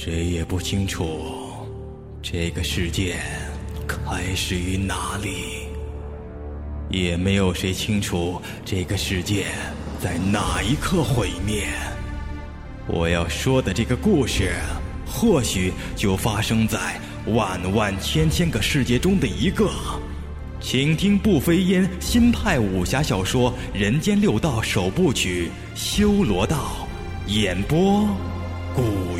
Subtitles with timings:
[0.00, 1.24] 谁也不清楚
[2.22, 3.16] 这个世界
[3.88, 5.66] 开始于哪里，
[6.88, 9.46] 也没有谁清楚这个世界
[10.00, 11.66] 在哪一刻毁灭。
[12.86, 14.52] 我要说的这个故事，
[15.04, 16.78] 或许就发生在
[17.34, 19.68] 万万千千个世界中的一个。
[20.60, 26.86] 请听不飞烟新派武侠小说《人间六道》首部曲《修罗道》，
[27.32, 28.06] 演播
[28.76, 29.18] 古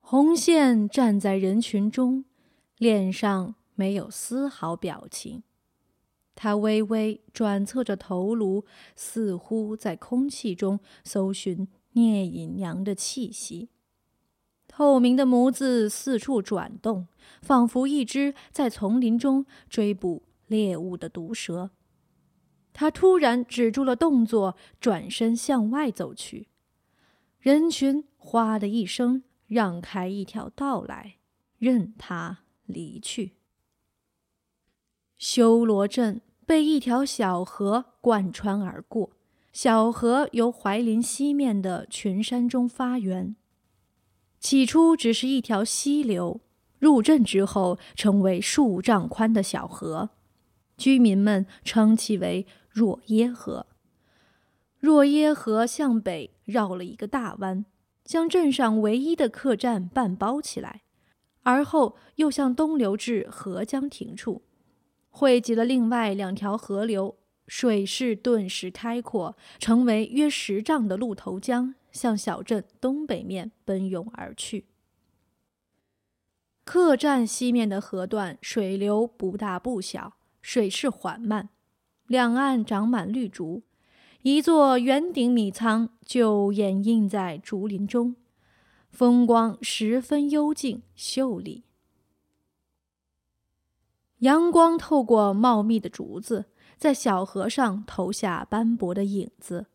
[0.00, 2.24] 红线站在人群中，
[2.78, 5.42] 脸上没有丝毫表情。
[6.40, 13.70] 他微微转侧着头颅，似乎在空气中搜寻聂隐娘的气息。
[14.68, 17.08] 透明的眸子四处转动，
[17.42, 21.70] 仿佛一只在丛林中追捕猎物的毒蛇。
[22.72, 26.46] 他突然止住了动作，转身向外走去。
[27.40, 29.24] 人群“哗”的一声。
[29.48, 31.16] 让开一条道来，
[31.56, 33.36] 任他离去。
[35.16, 39.10] 修罗镇被一条小河贯穿而过，
[39.52, 43.36] 小河由槐林西面的群山中发源。
[44.40, 46.40] 起初只是一条溪流，
[46.78, 50.08] 入镇之后成为数丈宽的小河，
[50.78, 53.66] 居民们称其为若耶河。
[54.78, 57.66] 若耶河向北绕了一个大弯。
[58.04, 60.80] 将镇上唯一的客栈半包起来，
[61.42, 64.40] 而后又向东流至河江亭处，
[65.10, 74.66] 汇集了另外两条河流，水势顿时开阔，成为约十丈的鹿头江，向小镇东北面奔涌而去。
[76.64, 81.48] 客栈西面的河段水流不大不小，水势缓慢，
[82.06, 83.62] 两岸长满绿竹。
[84.22, 88.16] 一座圆顶米仓就掩映在竹林中，
[88.90, 91.64] 风光十分幽静秀丽。
[94.18, 96.46] 阳光透过茂密的竹子，
[96.76, 99.66] 在小河上投下斑驳的影子。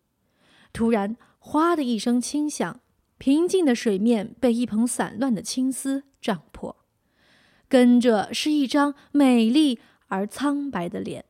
[0.73, 2.81] 突然，哗的一声轻响，
[3.17, 6.85] 平静的水面被一蓬散乱的青丝胀破，
[7.69, 11.25] 跟着是一张美丽而苍白的脸。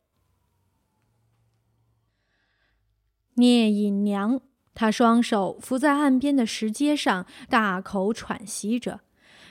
[3.34, 4.40] 聂隐娘，
[4.74, 9.00] 她双手扶在岸边的石阶上，大口喘息着。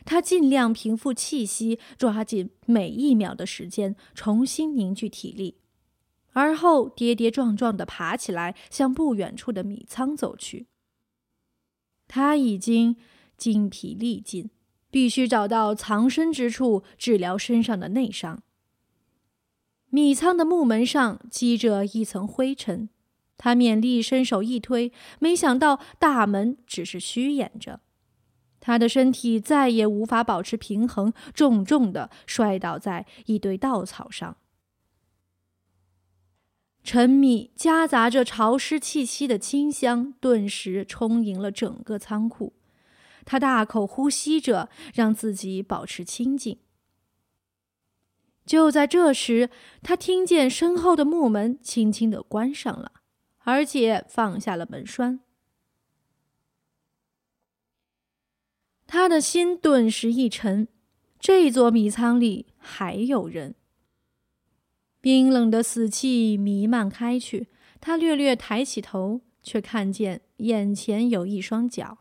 [0.05, 5.57] 他尽量平复气息，抓紧每一秒的时间，重新凝聚体力，
[6.31, 10.67] 而后跌跌撞撞地爬起来，向不远处的米仓走去。
[12.07, 12.95] 他已经
[13.37, 14.49] 精疲力尽，
[14.91, 18.43] 必须找到藏身之处，治疗身上的内伤。
[19.89, 22.89] 米仓的木门上积着一层灰尘。
[23.35, 27.81] 他勉力伸手一推，没想到大门只是虚掩着，
[28.65, 34.37] 他的身体再也无法保持平衡，重重的摔倒在一堆稻草上。
[36.81, 42.53] 陈米夹杂着潮湿气息的清香，顿时充盈了整个仓库。
[43.25, 46.59] 他大口呼吸着，让自己保持清静。
[48.45, 49.49] 就在这时，
[49.81, 52.93] 他听见身后的木门轻轻的关上了。
[53.45, 55.19] 而且放下了门栓，
[58.93, 60.67] 他的心顿时一沉。
[61.19, 63.55] 这座米仓里还有人。
[65.01, 67.47] 冰冷的死气弥漫开去，
[67.81, 71.97] 他略略抬起头，却看见眼前有一双脚，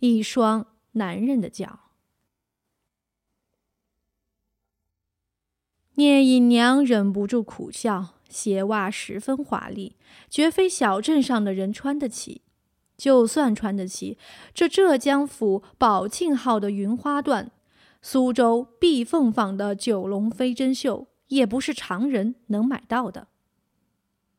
[0.00, 1.92] 一双男人的脚。
[5.94, 8.14] 聂隐娘忍不住苦笑。
[8.28, 9.94] 鞋袜十分华丽，
[10.28, 12.42] 绝非小镇上的人穿得起。
[13.02, 14.16] 就算穿得起，
[14.54, 17.48] 这浙江府宝庆号的云花缎，
[18.00, 23.26] 苏州碧凤坊的九龙飞针绣，也不是常人能买到的。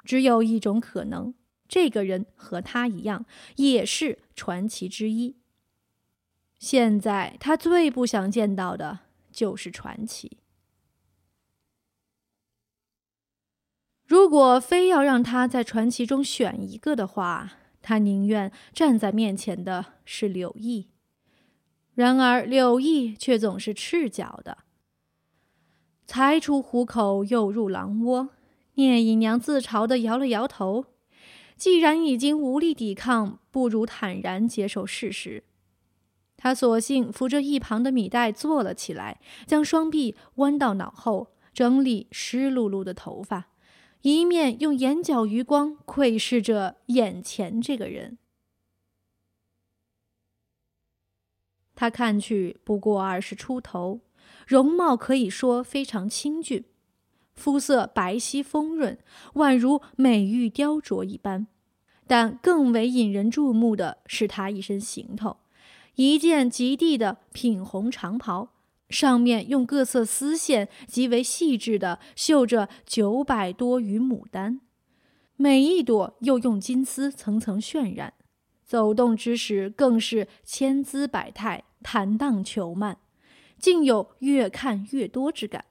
[0.05, 1.33] 只有一种可能，
[1.67, 3.25] 这个人和他一样，
[3.57, 5.35] 也是传奇之一。
[6.57, 8.99] 现在他最不想见到的
[9.29, 10.37] 就是传奇。
[14.05, 20.87] 如果非要让他在传奇中选一个的话，他宁愿站在面前的是柳毅。
[21.93, 24.57] 然而柳毅却总是赤脚的，
[26.07, 28.29] 才出虎口又入狼窝，
[28.73, 30.85] 聂隐娘自嘲地摇了摇头。
[31.55, 35.43] 既然已经无力抵抗，不如坦然接受事实。
[36.35, 43.49] 他索性扶着一旁的米袋坐了起来，将双臂弯到脑后，整理湿漉漉的头发，
[44.03, 48.17] 一面用眼角余光窥视着眼前这个人。
[51.73, 54.01] 他看去不过二十出头，
[54.45, 56.65] 容貌可以说非常清俊。
[57.33, 58.99] 肤色白皙丰润，
[59.35, 61.47] 宛如美玉雕琢一般。
[62.05, 65.37] 但更为引人注目的是他一身行头：
[65.95, 68.49] 一件极地的品红长袍，
[68.93, 74.61] 上面用各色丝线极为细致地绣着九百多余牡丹，
[75.35, 78.13] 每一朵又用金丝层层渲染，
[78.63, 82.99] 走动之时更是千姿百态、坦荡裘曼，
[83.57, 85.65] 竟有越看越多之感。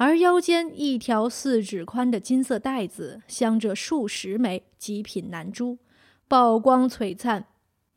[0.00, 5.76] 而腰间一条四指宽的金色带子，镶着数十枚极品南珠，
[6.26, 7.44] 宝光璀璨。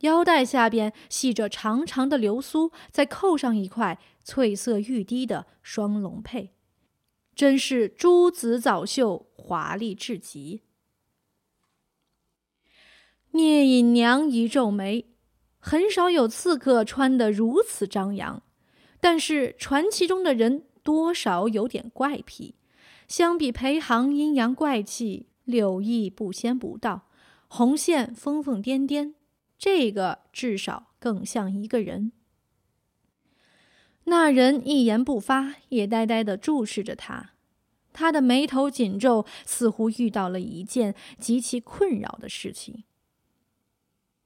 [0.02, 6.50] 腰带下边系着长长的流苏，再扣上一块翠色欲滴的双龙佩，
[7.34, 10.62] 真是珠子藻绣，华丽至极。
[13.32, 15.06] 聂隐娘一皱眉，
[15.58, 18.42] 很少有刺客穿得如此张扬，
[19.00, 20.66] 但是传奇中的人。
[20.84, 22.56] 多少有点怪癖，
[23.06, 27.02] 相比裴航阴阳怪气、柳毅不仙不道、
[27.46, 29.14] 红线疯疯癫癫，
[29.62, 32.10] 这个至少更像一个人。
[34.06, 37.34] 那人一言不发，也呆呆地注视着他，
[37.92, 42.82] 他的眉头紧皱，似乎遇到了一件极其困扰的事情。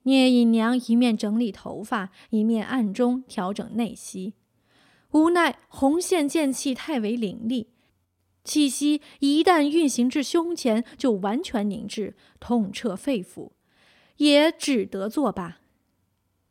[0.04, 4.32] 聂隐娘一面整理头发，一面暗中调整内息。
[5.10, 7.74] 无奈红线剑气太为凌厉，
[8.42, 13.50] 气息一旦运行至胸前，就完全凝滞，痛彻肺腑，
[14.16, 15.58] 也只得作罢。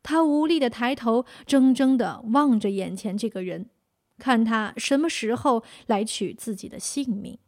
[0.02, 3.70] 他无力的抬头，怔怔的望着眼前这个人，
[4.18, 7.38] 看他什么时候来取自己的性命。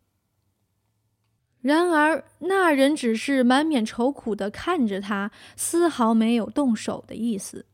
[1.61, 7.67] 然而那人只是满面愁苦的看着他，丝毫没有动手的意思。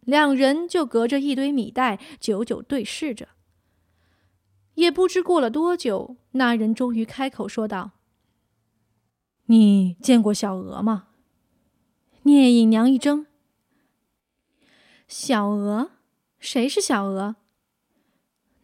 [0.00, 3.28] 两人就隔着一堆米袋久久对视着，
[4.74, 7.90] 也不知过了多久，那人终于开口说道
[9.46, 11.07] ：“你见过小娥吗？”
[12.22, 13.26] 聂隐娘一怔
[15.08, 15.92] ：“小娥？
[16.38, 17.36] 谁是小娥？”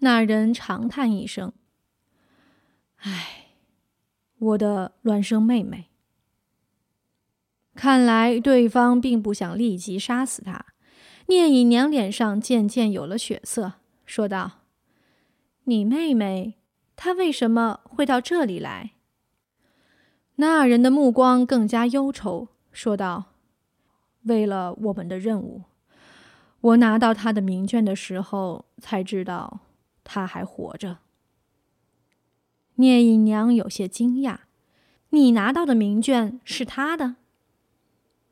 [0.00, 1.52] 那人长叹一声
[2.98, 3.46] ：“唉，
[4.38, 5.90] 我的孪生妹妹。”
[7.74, 10.66] 看来对方并不想立即杀死他。
[11.26, 13.74] 聂隐娘脸上渐渐有了血色，
[14.04, 14.60] 说道
[15.64, 16.58] ：“你妹妹，
[16.94, 18.92] 她为什么会到这里来？”
[20.36, 23.32] 那人的目光更加忧愁，说道
[24.24, 25.62] ：“为了我们的任务，
[26.60, 29.60] 我拿到他的名卷的时候，才知道
[30.02, 30.98] 他还活着。”
[32.76, 34.38] 聂隐娘有些惊讶
[35.10, 37.16] ：“你拿到的名卷是他的？”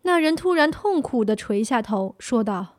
[0.02, 2.78] 那人突然痛苦的垂下头，说道。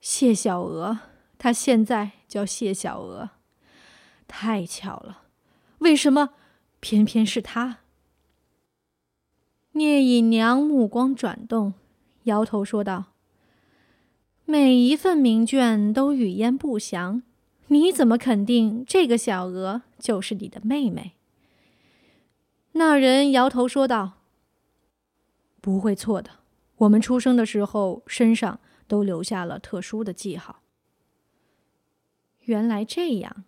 [0.00, 1.00] 谢小娥，
[1.38, 3.30] 她现在叫谢小娥，
[4.28, 5.24] 太巧了，
[5.78, 6.34] 为什么
[6.78, 7.78] 偏偏是她？
[9.72, 11.74] 聂隐娘目光转动，
[12.28, 13.12] 摇头说道
[14.46, 17.22] ：“每一份名卷都语焉不详，
[17.66, 21.12] 你怎么肯定这个小娥就是你的妹妹？”
[22.72, 24.22] 那人摇头说道
[25.60, 26.30] ：“不会错的，
[26.76, 30.62] 我们出生的时候身上……”都留下了特殊的记号。
[32.44, 33.44] 原来这样，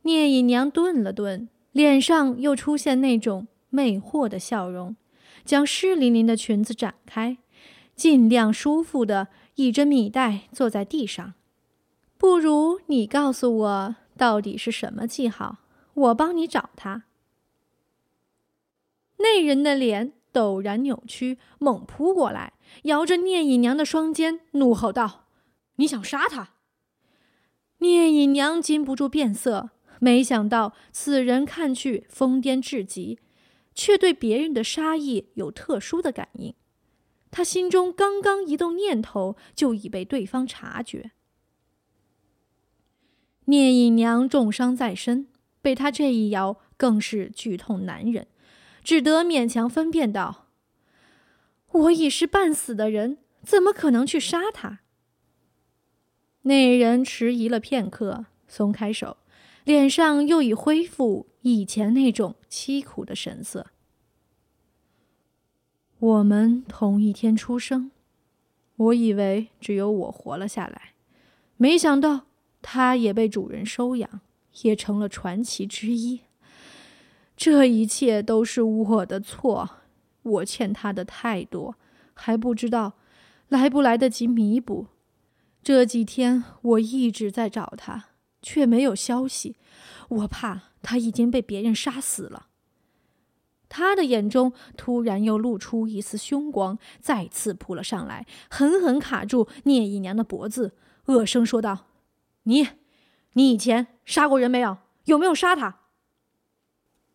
[0.00, 4.96] 聂隐娘顿了顿，脸上又出现那种魅惑的笑容，
[5.44, 7.36] 将湿淋淋的裙子展开，
[8.00, 11.34] 尽量舒服的倚着米袋坐在地上。
[12.16, 15.58] 不如你告诉我，到底是什么记号，
[15.92, 17.04] 我帮你找他。
[19.18, 20.14] 那人的脸。
[20.32, 22.52] 陡然扭曲，猛扑过来，
[22.84, 25.26] 摇着聂隐娘的双肩，怒吼道
[25.74, 26.50] ：“你想杀他？”
[27.78, 33.18] 聂隐娘禁不住变色，没想到此人看去疯癫至极，
[33.74, 36.54] 却对别人的杀意有特殊的感应。
[37.30, 41.12] 他心中刚刚一动念头，就已被对方察觉。
[43.46, 45.28] 聂隐娘重伤在身，
[45.60, 48.26] 被他这一摇，更是剧痛难忍。
[48.82, 50.46] 只得勉强分辨道
[51.72, 54.80] ：“我已是半死的人，怎么可能去杀他？”
[56.42, 59.18] 那人迟疑了片刻，松开手，
[59.64, 63.66] 脸上又已恢复以前那种凄苦的神色。
[66.00, 67.90] 我们同一天出生，
[68.76, 70.94] 我以为只有我活了下来，
[71.58, 72.22] 没想到
[72.62, 74.20] 他也被主人收养，
[74.62, 76.20] 也成了传奇之一。
[77.36, 79.68] 这一切都是我的错，
[80.22, 81.76] 我欠他的太多，
[82.14, 82.94] 还不知道
[83.48, 84.86] 来不来得及弥补。
[85.62, 88.06] 这几天我一直在找他，
[88.40, 89.56] 却没有消息，
[90.08, 92.46] 我怕他已经被别人杀死了。
[93.80, 101.86] 他的眼中突然又露出一丝凶光，再次扑了上来，狠狠卡住聂姨娘的脖子，恶声说道
[102.44, 102.68] ：“你，
[103.32, 104.76] 你以前杀过人没有？
[105.06, 105.80] 有没有杀他？”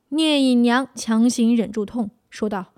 [0.10, 2.74] 聂姨娘强行忍住痛，说道：“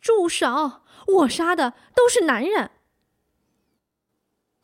[0.00, 0.80] 住手！
[1.06, 2.70] 我杀的都是男人。”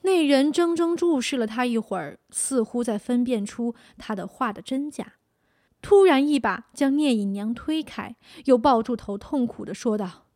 [0.00, 5.16] 那人怔怔注视了他一会儿，似乎在分辨出他的话的真假。
[5.82, 10.26] 突然，一把将聂隐娘推开，又抱住头，痛苦的说道：“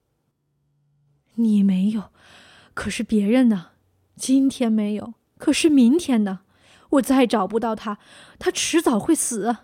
[1.37, 2.11] 你没有，
[2.75, 3.71] 可是别人呢？
[4.17, 6.41] 今天没有，可是明天呢？
[6.91, 7.99] 我再找不到他，
[8.41, 9.57] 他迟早会死。”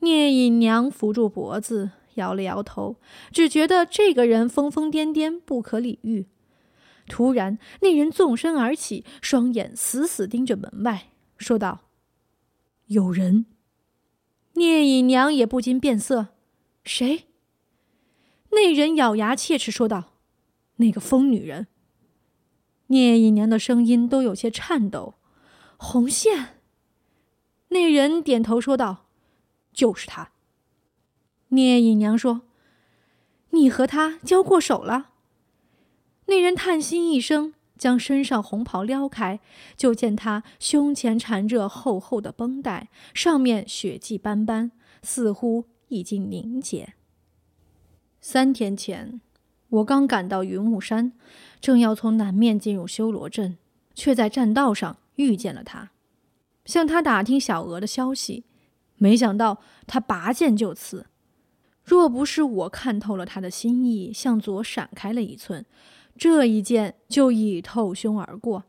[0.00, 2.96] 聂隐娘扶住脖子，摇了摇头，
[3.30, 6.26] 只觉得这个人疯疯癫癫，不可理喻。
[7.06, 11.85] 突然，那人纵身而起，双眼死死盯着门外，说道。
[12.86, 13.46] 有人，
[14.52, 16.28] 聂姨娘也不禁变色。
[16.84, 17.26] 谁？
[18.50, 20.12] 那人咬牙切齿说道
[20.76, 21.66] ：“那个疯女人。”
[22.88, 25.14] 聂姨娘的声音都有些颤抖。
[25.76, 26.60] 红线。
[27.68, 29.08] 那人点头说道
[29.74, 30.30] ：“就是他。”
[31.50, 32.42] 聂姨娘说
[33.50, 35.10] ：“你和他交过手了？”
[36.26, 37.54] 那人叹息一声。
[37.78, 39.40] 将身上红袍撩开，
[39.76, 46.94] 就见他胸前缠着厚厚的绷带，上面血迹斑斑，似乎已经凝结。
[48.20, 49.20] 三天前，
[49.68, 51.12] 我刚赶到云雾山，
[51.60, 53.58] 正要从南面进入修罗镇，
[53.94, 55.90] 却在栈道上遇见了他，
[56.64, 58.44] 向他打听小娥的消息，
[58.96, 61.06] 没想到他拔剑就刺。
[61.84, 65.64] 若不是我看透了他的心意，向左闪开了一寸。
[66.18, 68.64] 这一剑就已透胸而过，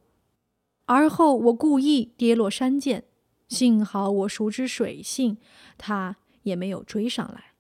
[0.86, 3.04] 而后我故意跌落山涧，
[3.48, 5.38] 幸好我熟知水性，
[5.78, 7.54] 他也没有追上来。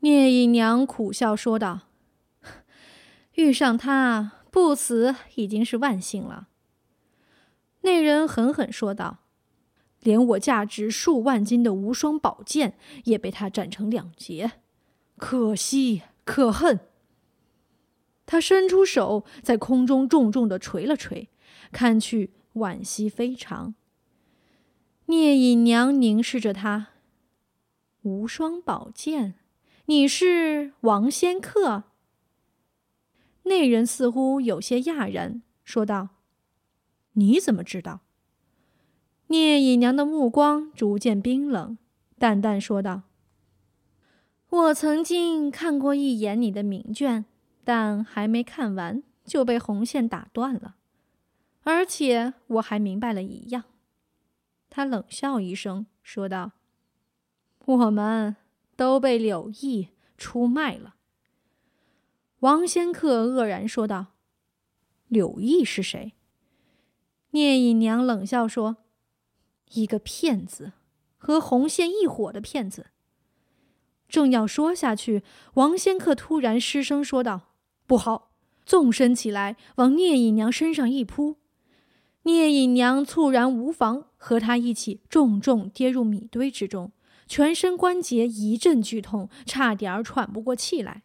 [0.00, 1.88] 聂隐娘苦笑说道
[3.34, 6.48] ：“遇上他不死已经是万幸了。”
[7.82, 9.18] 那人狠狠说道
[10.02, 14.52] ：“连我价值数万金的无双宝剑也被他斩成两截，
[15.16, 16.78] 可惜可恨。”
[18.36, 21.28] 他伸出手，在空中重重的捶了捶，
[21.72, 23.74] 看去惋惜非常。
[25.06, 26.88] 聂隐娘凝视着他，
[28.02, 29.36] 无双宝剑，
[29.86, 31.84] 你是王仙客？
[33.44, 36.10] 那人似乎有些讶然，说道
[37.14, 38.00] ：“你怎么知道？”
[39.28, 41.78] 聂隐娘的目光逐渐冰冷，
[42.18, 43.04] 淡淡说道
[44.50, 47.24] ：“我曾经看过一眼你的名卷。”
[47.66, 50.76] 但还没看完就被红线打断了，
[51.64, 53.64] 而且我还明白了一样。
[54.70, 56.52] 他冷笑一声，说道
[57.66, 58.36] ：“我们
[58.76, 60.94] 都被柳毅出卖了。”
[62.38, 64.14] 王仙客愕然说道
[65.08, 66.12] ：“柳毅是谁？”
[67.32, 68.76] 聂隐娘冷笑说
[69.74, 70.74] ：“一个骗子，
[71.18, 72.90] 和红线一伙的骗子。”
[74.08, 77.54] 正要说下去，王仙客突然失声说道。
[77.86, 78.32] 不好！
[78.64, 81.36] 纵身起来，往聂隐娘身上一扑。
[82.24, 86.90] 聂隐娘猝然无防，和他一起重重跌入米堆之中，
[87.28, 91.04] 全身关节一阵剧痛，差点喘不过气来。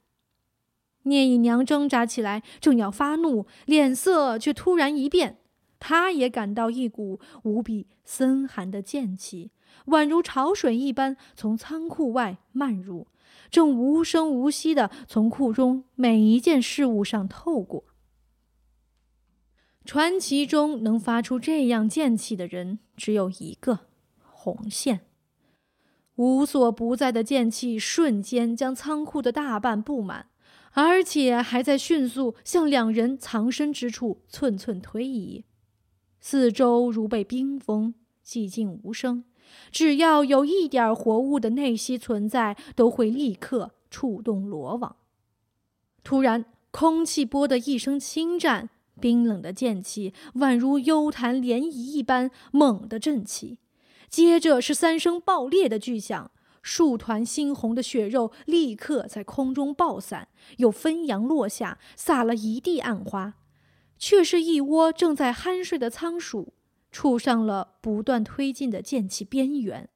[1.03, 5.37] 聂隐娘挣扎起来，正要发怒，脸色却突然一变，
[5.79, 9.51] 她也感到一股无比森寒的剑气，
[9.85, 13.05] 宛如潮水一般从仓库外漫入。
[13.51, 17.83] 正无声无息的从库中每一件事物上透过。
[19.83, 23.81] 传奇中能发出这样剑气的人只有一个，
[24.21, 25.01] 红线。
[26.15, 30.29] 无所不在的剑气瞬间将仓库的大半布满，
[30.73, 35.45] 而且还在迅速向两人藏身之处寸寸推移。
[36.19, 39.25] 四周如被冰封，寂静无声。
[39.71, 44.95] 只要有一点活物的内息存在，都会立刻触动罗网。
[46.03, 53.59] 突然，空气波的一声轻颤，冰冷的剑气宛如幽潭涟漪一般猛地震起，
[54.09, 56.31] 接着是三声爆裂的巨响，
[56.61, 60.27] 数团猩红的血肉立刻在空中爆散，
[60.57, 63.33] 又纷扬落下，洒了一地暗花，
[63.97, 66.53] 却是一窝正在酣睡的仓鼠，
[66.91, 69.89] 触上了不断推进的剑气边缘。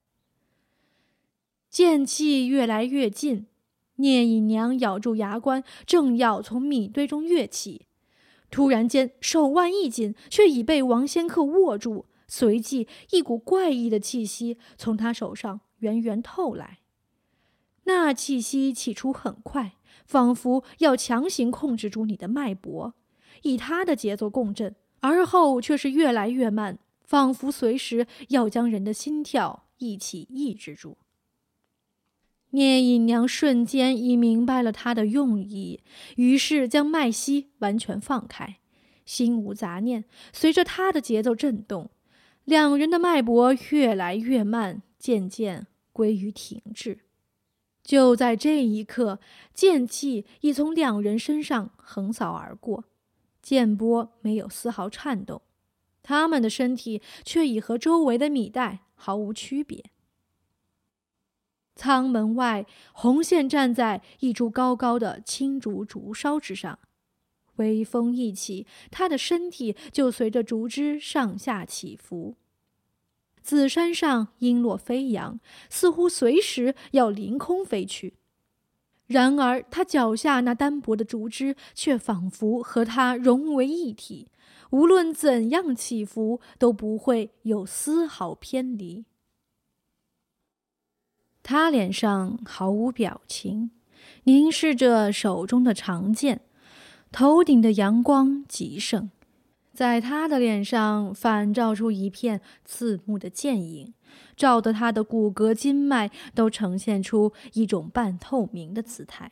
[1.70, 3.48] 剑气越来越近，
[3.98, 7.88] 聂隐娘咬住牙关，正要从米堆中跃起。
[8.50, 12.06] 突然间，手腕一紧，却已被王仙客握住。
[12.28, 16.80] 随即，一股怪异的气息从他手上源源透来。
[17.84, 19.74] 那气息起初很快，
[20.06, 22.96] 仿佛要强行控制住你的脉搏，
[23.44, 24.72] 以他的节奏共振；
[25.02, 30.98] 而后却是越来越慢，仿佛随时要将人的心跳一起抑制住。
[32.52, 35.82] 聂隐娘瞬间已明白了他的用意，
[36.16, 38.58] 于是将脉息完全放开，
[39.06, 41.90] 心无杂念，随着他的节奏震动，
[42.46, 47.00] 两人的脉搏越来越慢，渐渐归于停滞。
[47.84, 49.20] 就在这一刻，
[49.54, 52.86] 剑气已从两人身上横扫而过，
[53.42, 55.42] 剑波没有丝毫颤动，
[56.08, 59.84] 他们的身体却已和周围的米袋毫无区别。
[61.76, 66.78] 舱门外，红线站在一株高高的青竹竹梢之上，
[67.56, 72.36] 微风一起，他的身体就随着竹枝上下起伏。
[73.42, 75.40] 紫山上璎珞飞扬，
[75.72, 78.14] 似乎随时要凌空飞去。
[79.08, 84.30] 然而，他脚下那单薄的竹枝却仿佛和他融为一体，
[84.72, 89.06] 无论怎样起伏，都不会有丝毫偏离。
[91.44, 93.72] 他脸上毫无表情，
[94.24, 96.42] 凝视着手中的长剑，
[97.12, 99.12] 头顶的阳光极盛，
[99.72, 103.94] 在他的脸上反照出一片刺目的剑影，
[104.36, 109.32] 照得他的骨骼筋脉都呈现出一种半透明的姿态。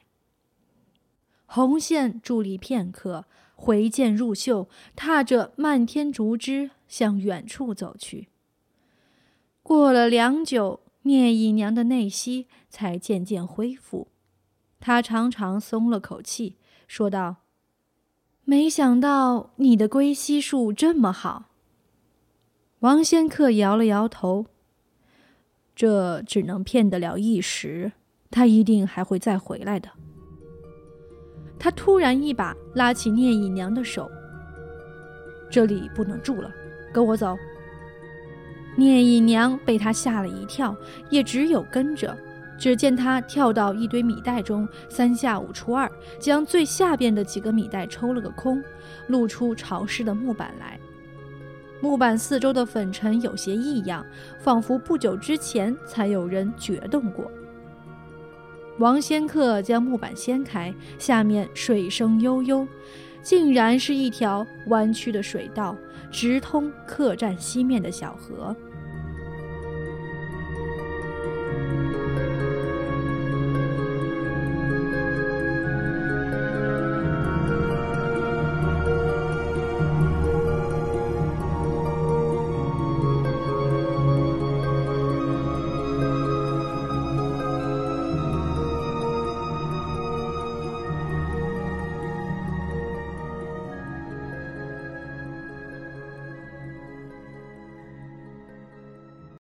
[1.45, 8.29] 红线伫立片刻，回剑入袖，踏着漫天竹枝向远处走去。
[9.61, 10.81] 过了良久。
[11.05, 14.07] 聂姨娘的内息才渐渐恢复，
[14.79, 16.55] 她长长松了口气，
[16.87, 17.43] 说道
[18.45, 21.49] ：“没想到你的归西术这么好。”
[22.79, 24.45] 王仙客摇了摇头
[25.75, 27.91] ：“这只能骗得了一时，
[28.31, 29.91] 他一定还会再回来的。”
[31.63, 34.11] 他突然一把拉起聂姨娘的手
[35.49, 36.51] ：“这里不能住了，
[36.91, 37.37] 跟我走。”
[38.75, 40.75] 聂姨娘被他吓了一跳，
[41.09, 42.13] 也只有跟着。
[42.57, 48.61] 只见他跳到一堆米袋中，三下五除二将最下边的几个米袋抽了个空，
[49.07, 50.77] 露出潮湿的木板来。
[51.79, 54.05] 木板四周的粉尘有些异样，
[54.37, 57.31] 仿佛不久之前才有人掘动过。
[58.79, 62.67] 王仙客将木板掀开，下面水声悠悠，
[63.21, 65.75] 竟然是一条弯曲的水道。
[66.11, 68.55] 直通客栈西面的小河。